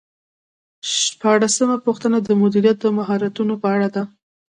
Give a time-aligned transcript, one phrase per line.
[1.03, 4.03] شپاړسمه پوښتنه د مدیریت د مهارتونو په اړه ده.